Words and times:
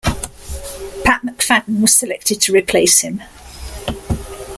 Pat 1.03 1.21
McFadden 1.23 1.79
was 1.79 1.93
selected 1.93 2.41
to 2.41 2.51
replace 2.53 3.01
him. 3.01 3.21